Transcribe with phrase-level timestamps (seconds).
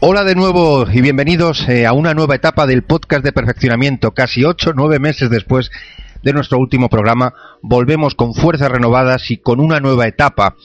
[0.00, 4.44] Hola de nuevo y bienvenidos eh, a una nueva etapa del podcast de perfeccionamiento, casi
[4.44, 5.70] ocho, nueve meses después
[6.22, 10.56] de nuestro último programa, volvemos con fuerzas renovadas y con una nueva etapa.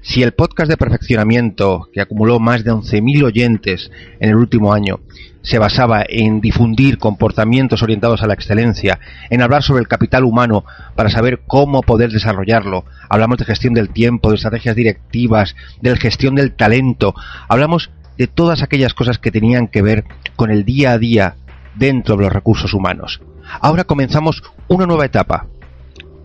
[0.00, 4.98] Si el podcast de perfeccionamiento, que acumuló más de 11.000 oyentes en el último año,
[5.42, 8.98] se basaba en difundir comportamientos orientados a la excelencia,
[9.30, 13.90] en hablar sobre el capital humano para saber cómo poder desarrollarlo, hablamos de gestión del
[13.90, 17.14] tiempo, de estrategias directivas, de gestión del talento,
[17.48, 20.04] hablamos de todas aquellas cosas que tenían que ver
[20.36, 21.36] con el día a día
[21.74, 23.20] dentro de los recursos humanos.
[23.60, 25.46] Ahora comenzamos una nueva etapa,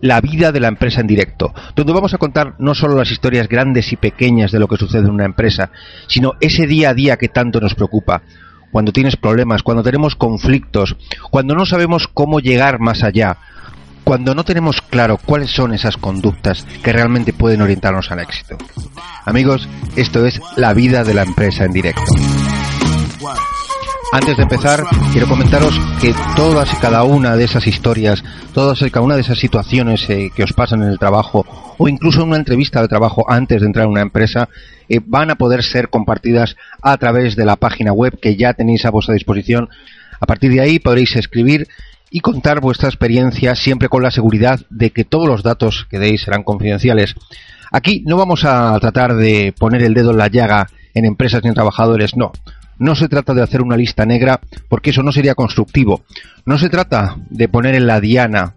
[0.00, 3.48] la vida de la empresa en directo, donde vamos a contar no solo las historias
[3.48, 5.70] grandes y pequeñas de lo que sucede en una empresa,
[6.06, 8.22] sino ese día a día que tanto nos preocupa,
[8.70, 10.96] cuando tienes problemas, cuando tenemos conflictos,
[11.30, 13.38] cuando no sabemos cómo llegar más allá,
[14.04, 18.56] cuando no tenemos claro cuáles son esas conductas que realmente pueden orientarnos al éxito.
[19.24, 22.02] Amigos, esto es la vida de la empresa en directo.
[24.10, 28.90] Antes de empezar, quiero comentaros que todas y cada una de esas historias, todas y
[28.90, 31.44] cada una de esas situaciones eh, que os pasan en el trabajo
[31.76, 34.48] o incluso en una entrevista de trabajo antes de entrar a una empresa,
[34.88, 38.86] eh, van a poder ser compartidas a través de la página web que ya tenéis
[38.86, 39.68] a vuestra disposición.
[40.18, 41.68] A partir de ahí podréis escribir
[42.10, 46.22] y contar vuestra experiencia siempre con la seguridad de que todos los datos que deis
[46.22, 47.14] serán confidenciales.
[47.70, 51.50] Aquí no vamos a tratar de poner el dedo en la llaga en empresas ni
[51.50, 52.32] en trabajadores, no.
[52.78, 56.02] No se trata de hacer una lista negra porque eso no sería constructivo.
[56.46, 58.54] No se trata de poner en la diana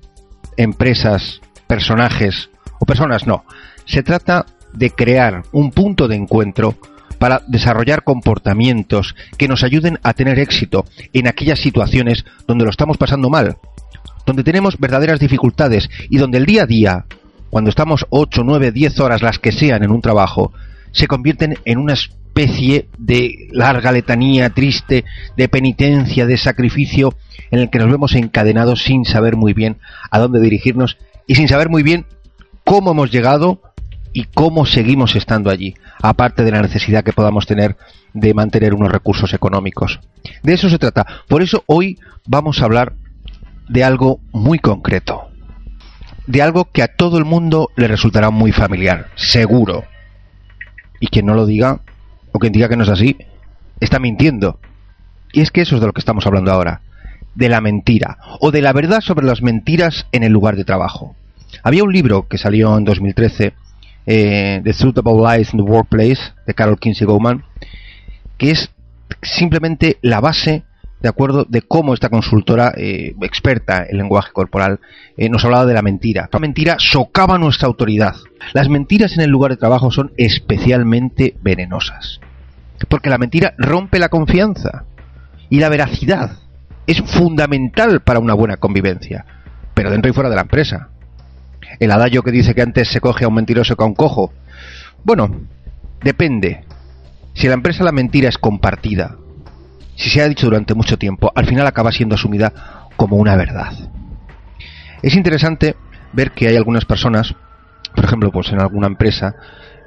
[0.57, 2.49] empresas, personajes
[2.79, 3.45] o personas, no.
[3.85, 6.77] Se trata de crear un punto de encuentro
[7.17, 12.97] para desarrollar comportamientos que nos ayuden a tener éxito en aquellas situaciones donde lo estamos
[12.97, 13.57] pasando mal,
[14.25, 17.05] donde tenemos verdaderas dificultades y donde el día a día,
[17.49, 20.51] cuando estamos 8, 9, 10 horas, las que sean en un trabajo,
[20.91, 21.95] se convierten en una
[22.31, 25.03] especie de larga letanía triste,
[25.35, 27.13] de penitencia, de sacrificio,
[27.51, 29.77] en el que nos vemos encadenados sin saber muy bien
[30.09, 30.97] a dónde dirigirnos
[31.27, 32.05] y sin saber muy bien
[32.63, 33.61] cómo hemos llegado
[34.13, 37.75] y cómo seguimos estando allí, aparte de la necesidad que podamos tener
[38.13, 39.99] de mantener unos recursos económicos.
[40.41, 41.05] De eso se trata.
[41.27, 42.93] Por eso hoy vamos a hablar
[43.67, 45.27] de algo muy concreto.
[46.27, 49.83] De algo que a todo el mundo le resultará muy familiar, seguro.
[50.99, 51.81] Y quien no lo diga,
[52.31, 53.17] o quien diga que no es así,
[53.79, 54.59] está mintiendo.
[55.33, 56.81] Y es que eso es de lo que estamos hablando ahora.
[57.35, 61.15] De la mentira, o de la verdad sobre las mentiras en el lugar de trabajo.
[61.63, 63.53] Había un libro que salió en 2013
[64.05, 67.43] eh, The Suitable Lies in the Workplace de Carol Kinsey Goman,
[68.37, 68.71] que es
[69.21, 70.63] simplemente la base
[71.01, 74.79] de acuerdo de cómo esta consultora eh, experta en lenguaje corporal
[75.17, 76.29] eh, nos hablaba de la mentira.
[76.31, 78.15] La mentira socava nuestra autoridad.
[78.53, 82.19] Las mentiras en el lugar de trabajo son especialmente venenosas.
[82.87, 84.85] Porque la mentira rompe la confianza
[85.49, 86.37] y la veracidad.
[86.87, 89.25] Es fundamental para una buena convivencia,
[89.73, 90.89] pero dentro y fuera de la empresa
[91.79, 94.31] el adagio que dice que antes se coge a un mentiroso que a un cojo.
[95.03, 95.41] Bueno,
[96.03, 96.63] depende.
[97.33, 99.15] Si la empresa la mentira es compartida,
[100.01, 103.71] si se ha dicho durante mucho tiempo, al final acaba siendo asumida como una verdad.
[105.03, 105.75] Es interesante
[106.11, 107.35] ver que hay algunas personas,
[107.95, 109.35] por ejemplo, pues en alguna empresa,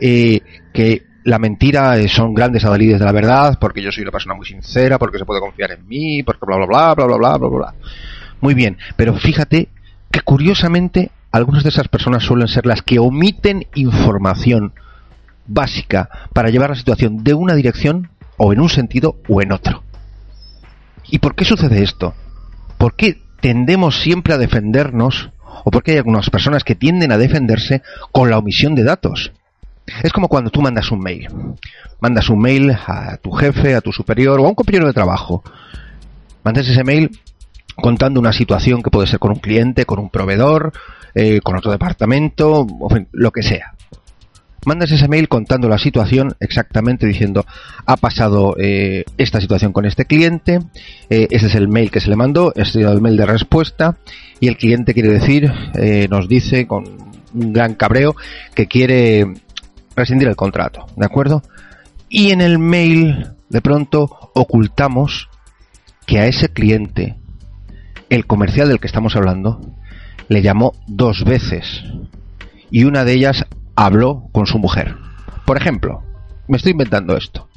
[0.01, 0.41] eh,
[0.73, 4.47] que la mentira son grandes adalides de la verdad, porque yo soy una persona muy
[4.47, 7.49] sincera, porque se puede confiar en mí, porque bla bla bla bla bla bla bla
[7.49, 7.75] bla.
[8.41, 9.69] Muy bien, pero fíjate
[10.13, 14.75] que curiosamente algunas de esas personas suelen ser las que omiten información
[15.47, 19.83] básica para llevar la situación de una dirección o en un sentido o en otro.
[21.09, 22.15] ¿Y por qué sucede esto?
[22.79, 25.31] ¿Por qué tendemos siempre a defendernos
[25.65, 27.83] o por qué hay algunas personas que tienden a defenderse
[28.13, 29.33] con la omisión de datos?
[30.03, 31.29] Es como cuando tú mandas un mail.
[32.01, 35.43] Mandas un mail a tu jefe, a tu superior o a un compañero de trabajo.
[36.43, 37.19] Mandas ese mail
[37.77, 40.73] contando una situación que puede ser con un cliente, con un proveedor,
[41.15, 42.67] eh, con otro departamento,
[43.13, 43.75] lo que sea.
[44.67, 47.45] Mandas ese mail contando la situación exactamente diciendo
[47.87, 50.61] ha pasado eh, esta situación con este cliente,
[51.11, 53.97] eh, ese es el mail que se le mandó, este es el mail de respuesta
[54.41, 55.51] y el cliente quiere decir,
[56.11, 56.85] nos dice con
[57.35, 58.15] un gran cabreo
[58.55, 59.27] que quiere
[59.97, 61.43] rescindir el contrato, ¿de acuerdo?
[62.09, 65.29] Y en el mail de pronto ocultamos
[66.07, 67.17] que a ese cliente,
[68.11, 69.61] el comercial del que estamos hablando,
[70.29, 71.85] le llamó dos veces
[72.71, 73.47] y una de ellas
[73.77, 74.97] habló con su mujer.
[75.45, 76.03] Por ejemplo,
[76.49, 77.49] me estoy inventando esto.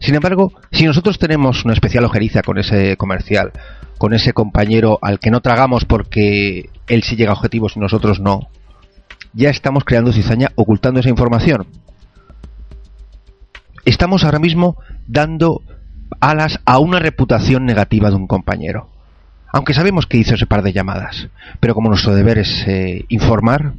[0.00, 3.52] Sin embargo, si nosotros tenemos una especial ojeriza con ese comercial,
[3.98, 8.20] con ese compañero al que no tragamos porque él sí llega a objetivos y nosotros
[8.20, 8.48] no,
[9.32, 11.66] ya estamos creando cizaña ocultando esa información.
[13.84, 14.76] Estamos ahora mismo
[15.06, 15.62] dando
[16.20, 18.90] alas a una reputación negativa de un compañero.
[19.52, 23.74] Aunque sabemos que hizo ese par de llamadas, pero como nuestro deber es eh, informar,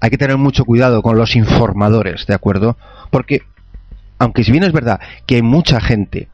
[0.00, 2.76] hay que tener mucho cuidado con los informadores, ¿de acuerdo?
[3.10, 3.42] Porque,
[4.18, 6.28] aunque si bien es verdad que hay mucha gente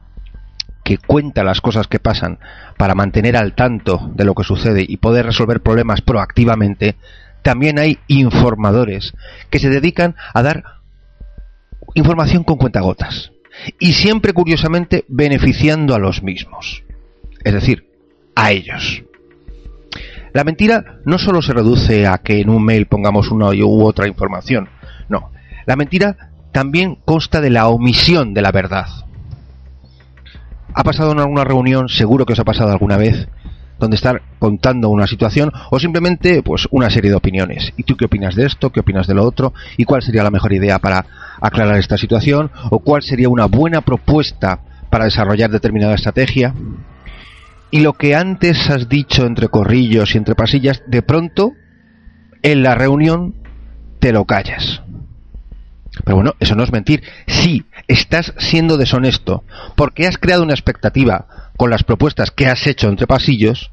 [0.83, 2.39] que cuenta las cosas que pasan
[2.77, 6.95] para mantener al tanto de lo que sucede y poder resolver problemas proactivamente,
[7.41, 9.13] también hay informadores
[9.49, 10.63] que se dedican a dar
[11.93, 13.31] información con cuentagotas
[13.79, 16.83] y siempre curiosamente beneficiando a los mismos,
[17.43, 17.85] es decir,
[18.35, 19.03] a ellos.
[20.37, 24.07] La mentira no solo se reduce a que en un mail pongamos una u otra
[24.07, 24.69] información,
[25.09, 25.31] no,
[25.65, 26.15] la mentira
[26.51, 28.85] también consta de la omisión de la verdad.
[30.75, 31.89] ¿Ha pasado en alguna reunión?
[31.89, 33.27] Seguro que os ha pasado alguna vez
[33.79, 37.73] donde estar contando una situación o simplemente pues una serie de opiniones.
[37.75, 38.69] ¿Y tú qué opinas de esto?
[38.69, 39.55] ¿Qué opinas de lo otro?
[39.75, 41.03] ¿Y cuál sería la mejor idea para
[41.41, 42.51] aclarar esta situación?
[42.69, 44.59] ¿O cuál sería una buena propuesta
[44.91, 46.53] para desarrollar determinada estrategia?
[47.71, 51.53] Y lo que antes has dicho entre corrillos y entre pasillas, de pronto
[52.41, 53.35] en la reunión
[53.99, 54.81] te lo callas.
[56.03, 57.03] Pero bueno, eso no es mentir.
[57.27, 59.43] Sí, estás siendo deshonesto,
[59.75, 61.27] porque has creado una expectativa
[61.57, 63.71] con las propuestas que has hecho entre pasillos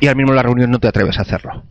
[0.00, 1.62] y al mismo la reunión no te atreves a hacerlo.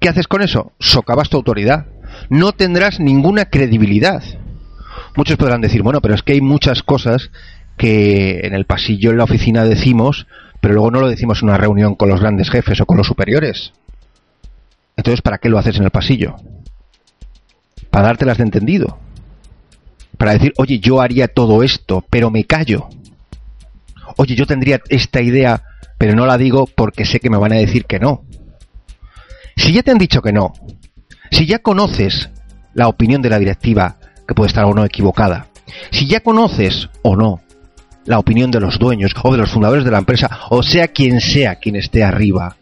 [0.00, 0.72] ¿Qué haces con eso?
[0.78, 1.86] Socavas tu autoridad.
[2.28, 4.22] No tendrás ninguna credibilidad.
[5.16, 7.30] Muchos podrán decir, bueno, pero es que hay muchas cosas
[7.76, 10.26] que en el pasillo, en la oficina decimos,
[10.60, 13.06] pero luego no lo decimos en una reunión con los grandes jefes o con los
[13.06, 13.72] superiores.
[14.96, 16.36] Entonces, ¿para qué lo haces en el pasillo?
[17.90, 18.98] Para dártelas de entendido.
[20.16, 22.88] Para decir, oye, yo haría todo esto, pero me callo
[24.16, 25.62] oye, yo tendría esta idea,
[25.98, 28.24] pero no la digo porque sé que me van a decir que no.
[29.56, 30.52] Si ya te han dicho que no,
[31.30, 32.30] si ya conoces
[32.74, 33.96] la opinión de la directiva,
[34.26, 35.48] que puede estar o no equivocada,
[35.90, 37.40] si ya conoces o no
[38.06, 41.20] la opinión de los dueños o de los fundadores de la empresa, o sea quien
[41.20, 42.56] sea quien esté arriba,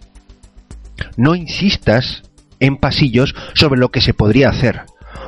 [1.17, 2.23] no insistas
[2.61, 4.83] en pasillos sobre lo que se podría hacer,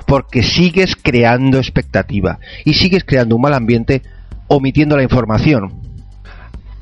[0.06, 4.02] porque sigues creando expectativa y sigues creando un mal ambiente
[4.48, 5.82] omitiendo la información.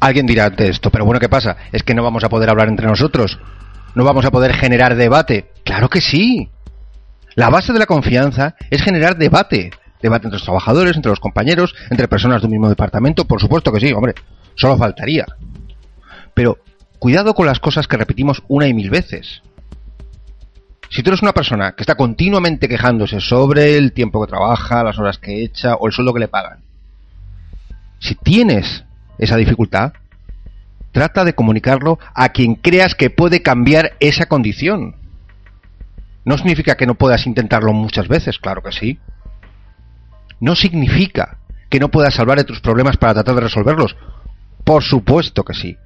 [0.00, 1.56] Alguien dirá ante esto, pero bueno, ¿qué pasa?
[1.72, 3.38] ¿Es que no vamos a poder hablar entre nosotros?
[3.94, 5.50] ¿No vamos a poder generar debate?
[5.64, 6.50] Claro que sí.
[7.37, 9.70] La base de la confianza es generar debate.
[10.04, 13.72] Debate entre los trabajadores, entre los compañeros, entre personas de un mismo departamento, por supuesto
[13.72, 14.12] que sí, hombre,
[14.54, 15.24] solo faltaría.
[16.34, 16.58] Pero
[16.98, 19.40] cuidado con las cosas que repetimos una y mil veces.
[20.90, 24.98] Si tú eres una persona que está continuamente quejándose sobre el tiempo que trabaja, las
[24.98, 26.58] horas que echa o el sueldo que le pagan,
[27.98, 28.84] si tienes
[29.16, 29.94] esa dificultad,
[30.92, 34.96] trata de comunicarlo a quien creas que puede cambiar esa condición.
[36.26, 38.98] No significa que no puedas intentarlo muchas veces, claro que sí.
[40.40, 41.38] No significa
[41.70, 43.96] que no puedas salvar de tus problemas para tratar de resolverlos.
[44.64, 45.76] Por supuesto que sí.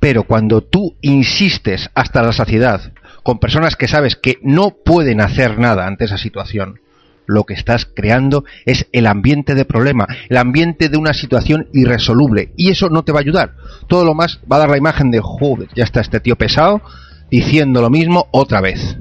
[0.00, 2.92] Pero cuando tú insistes hasta la saciedad
[3.22, 6.80] con personas que sabes que no pueden hacer nada ante esa situación,
[7.26, 12.52] lo que estás creando es el ambiente de problema, el ambiente de una situación irresoluble.
[12.56, 13.54] Y eso no te va a ayudar.
[13.88, 16.82] Todo lo más va a dar la imagen de, joder, ya está este tío pesado
[17.30, 18.96] diciendo lo mismo otra vez.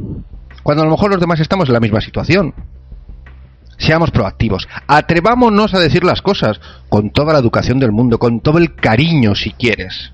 [0.63, 2.53] Cuando a lo mejor los demás estamos en la misma situación.
[3.83, 4.65] Seamos proactivos.
[4.87, 9.35] Atrevámonos a decir las cosas con toda la educación del mundo, con todo el cariño
[9.35, 10.13] si quieres.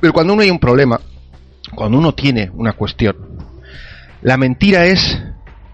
[0.00, 0.98] Pero cuando uno hay un problema,
[1.74, 3.14] cuando uno tiene una cuestión,
[4.22, 5.22] la mentira es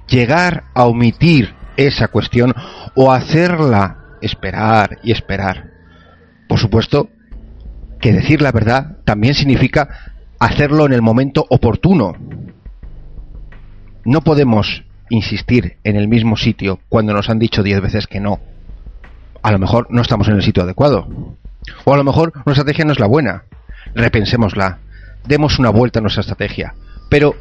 [0.09, 2.53] llegar a omitir esa cuestión
[2.97, 5.71] o hacerla esperar y esperar.
[6.49, 7.11] Por supuesto
[8.01, 9.89] que decir la verdad también significa
[10.41, 12.17] hacerlo en el momento oportuno.
[14.05, 18.41] No podemos insistir en el mismo sitio cuando nos han dicho diez veces que no.
[19.43, 21.07] A lo mejor no estamos en el sitio adecuado.
[21.85, 23.45] O a lo mejor nuestra estrategia no es la buena.
[23.95, 24.79] Repensémosla.
[25.27, 26.75] Demos una vuelta a nuestra estrategia.
[27.11, 27.35] Pero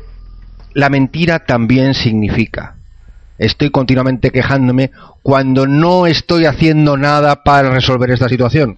[0.74, 2.76] la mentira también significa
[3.40, 4.92] estoy continuamente quejándome
[5.24, 8.78] cuando no estoy haciendo nada para resolver esta situación.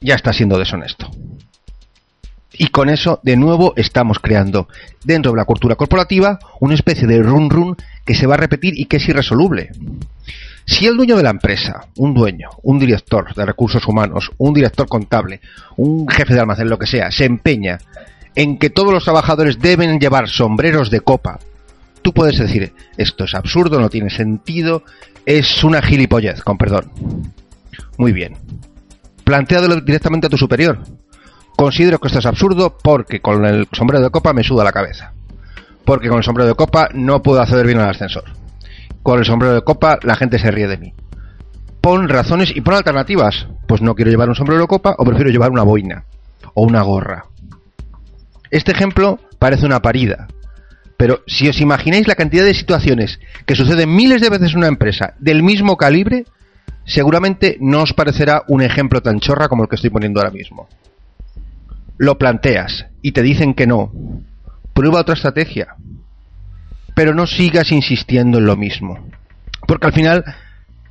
[0.00, 1.10] Ya está siendo deshonesto.
[2.52, 4.68] Y con eso, de nuevo, estamos creando
[5.04, 8.78] dentro de la cultura corporativa una especie de run run que se va a repetir
[8.78, 9.70] y que es irresoluble.
[10.66, 14.88] Si el dueño de la empresa, un dueño, un director de recursos humanos, un director
[14.88, 15.40] contable,
[15.76, 17.78] un jefe de almacén, lo que sea, se empeña
[18.34, 21.40] en que todos los trabajadores deben llevar sombreros de copa,
[22.02, 24.84] tú puedes decir, esto es absurdo, no tiene sentido,
[25.26, 26.90] es una gilipollez, con perdón.
[27.98, 28.36] Muy bien.
[29.24, 30.78] Plantéadelo directamente a tu superior.
[31.60, 35.12] Considero que esto es absurdo porque con el sombrero de copa me suda la cabeza.
[35.84, 38.24] Porque con el sombrero de copa no puedo acceder bien al ascensor.
[39.02, 40.94] Con el sombrero de copa la gente se ríe de mí.
[41.82, 43.46] Pon razones y pon alternativas.
[43.68, 46.06] Pues no quiero llevar un sombrero de copa o prefiero llevar una boina
[46.54, 47.26] o una gorra.
[48.50, 50.28] Este ejemplo parece una parida,
[50.96, 54.68] pero si os imagináis la cantidad de situaciones que suceden miles de veces en una
[54.68, 56.24] empresa del mismo calibre,
[56.86, 60.66] seguramente no os parecerá un ejemplo tan chorra como el que estoy poniendo ahora mismo.
[62.00, 63.92] Lo planteas y te dicen que no.
[64.72, 65.76] Prueba otra estrategia.
[66.94, 69.06] Pero no sigas insistiendo en lo mismo.
[69.68, 70.24] Porque al final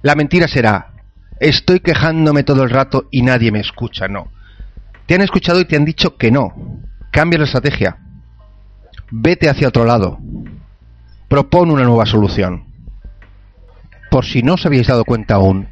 [0.03, 0.91] la mentira será,
[1.39, 4.07] estoy quejándome todo el rato y nadie me escucha.
[4.07, 4.27] No.
[5.07, 6.53] Te han escuchado y te han dicho que no.
[7.11, 7.97] Cambia la estrategia.
[9.09, 10.19] Vete hacia otro lado.
[11.27, 12.65] Propone una nueva solución.
[14.11, 15.69] Por si no os habéis dado cuenta aún,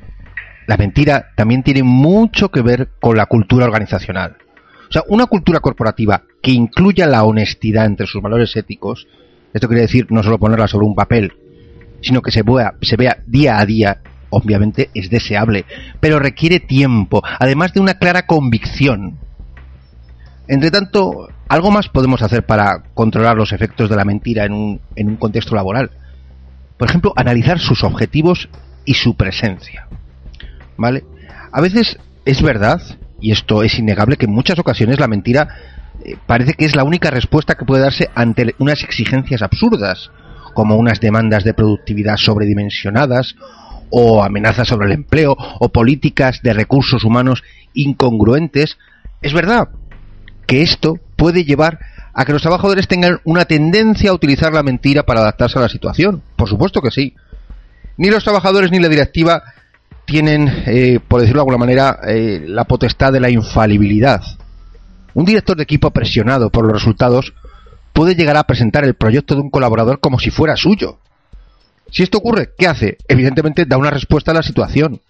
[0.65, 4.37] la mentira también tiene mucho que ver con la cultura organizacional.
[4.89, 9.07] O sea, una cultura corporativa que incluya la honestidad entre sus valores éticos,
[9.53, 11.33] esto quiere decir no solo ponerla sobre un papel,
[12.01, 15.65] sino que se vea, se vea día a día, obviamente es deseable,
[15.99, 19.17] pero requiere tiempo, además de una clara convicción.
[20.47, 24.81] Entre tanto, algo más podemos hacer para controlar los efectos de la mentira en un,
[24.95, 25.91] en un contexto laboral.
[26.77, 28.49] Por ejemplo, analizar sus objetivos
[28.85, 29.87] y su presencia.
[30.77, 31.03] ¿Vale?
[31.51, 32.81] A veces es verdad,
[33.19, 35.47] y esto es innegable, que en muchas ocasiones la mentira
[36.03, 40.11] eh, parece que es la única respuesta que puede darse ante unas exigencias absurdas,
[40.53, 43.35] como unas demandas de productividad sobredimensionadas,
[43.89, 47.43] o amenazas sobre el empleo, o políticas de recursos humanos
[47.73, 48.77] incongruentes.
[49.21, 49.69] Es verdad
[50.45, 51.79] que esto puede llevar
[52.13, 55.69] a que los trabajadores tengan una tendencia a utilizar la mentira para adaptarse a la
[55.69, 56.23] situación.
[56.35, 57.15] Por supuesto que sí.
[57.97, 59.43] Ni los trabajadores ni la directiva
[60.07, 64.23] tienen, eh, por decirlo de alguna manera, eh, la potestad de la infalibilidad.
[65.13, 67.33] Un director de equipo presionado por los resultados
[67.91, 70.99] puede llegar a presentar el proyecto de un colaborador como si fuera suyo.
[71.91, 72.97] Si esto ocurre, ¿qué hace?
[73.07, 75.01] Evidentemente da una respuesta a la situación.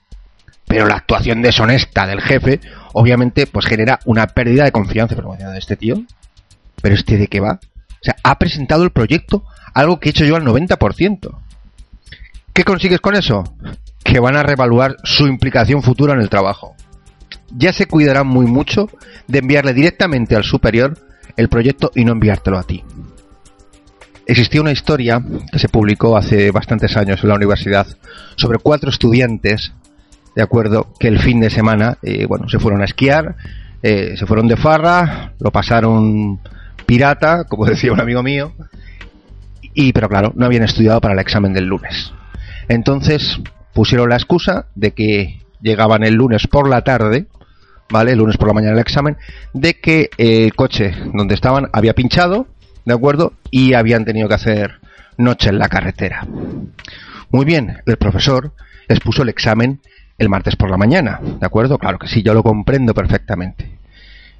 [0.66, 2.60] Pero la actuación deshonesta del jefe,
[2.94, 5.16] obviamente, pues genera una pérdida de confianza.
[5.16, 6.02] Pero de este tío,
[6.82, 7.60] ¿pero este de qué va?
[7.62, 9.44] O sea, ha presentado el proyecto,
[9.76, 11.38] algo que he hecho yo al 90%.
[12.52, 13.44] ¿Qué consigues con eso?
[14.08, 16.76] Que van a revaluar su implicación futura en el trabajo.
[17.52, 18.90] Ya se cuidarán muy mucho
[19.28, 20.98] de enviarle directamente al superior
[21.36, 22.84] el proyecto y no enviártelo a ti.
[24.26, 25.22] Existía una historia
[25.52, 27.88] que se publicó hace bastantes años en la universidad
[28.36, 29.74] sobre cuatro estudiantes
[30.38, 33.36] de acuerdo que el fin de semana, eh, bueno, se fueron a esquiar,
[33.82, 36.40] eh, se fueron de farra, lo pasaron
[36.86, 38.54] pirata, como decía un amigo mío,
[39.74, 42.14] y pero claro, no habían estudiado para el examen del lunes.
[42.68, 43.40] Entonces
[43.78, 47.28] pusieron la excusa de que llegaban el lunes por la tarde,
[47.92, 48.14] ¿vale?
[48.14, 49.18] El lunes por la mañana el examen,
[49.54, 52.48] de que el coche donde estaban había pinchado,
[52.86, 53.34] ¿de acuerdo?
[53.52, 54.80] Y habían tenido que hacer
[55.20, 56.26] noche en la carretera.
[57.30, 58.52] Muy bien, el profesor
[58.88, 59.80] les puso el examen
[60.18, 61.78] el martes por la mañana, ¿de acuerdo?
[61.78, 63.78] Claro que sí, yo lo comprendo perfectamente.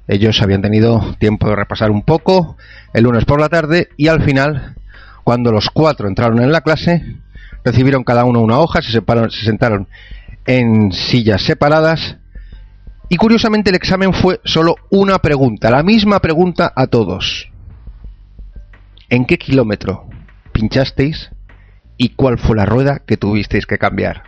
[0.08, 2.56] Ellos habían tenido tiempo de repasar un poco
[2.92, 4.74] el lunes por la tarde y al final,
[5.22, 7.18] cuando los cuatro entraron en la clase,
[7.64, 9.88] recibieron cada uno una hoja, se, se sentaron
[10.46, 12.16] en sillas separadas
[13.08, 17.50] y curiosamente el examen fue solo una pregunta, la misma pregunta a todos.
[19.08, 20.08] ¿En qué kilómetro
[20.52, 21.30] pinchasteis
[21.96, 24.24] y cuál fue la rueda que tuvisteis que cambiar?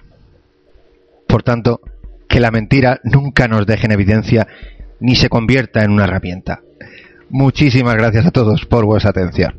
[1.29, 1.81] Por tanto,
[2.29, 4.47] que la mentira nunca nos deje en evidencia
[4.99, 6.61] ni se convierta en una herramienta.
[7.29, 9.55] Muchísimas gracias a todos por vuestra atención.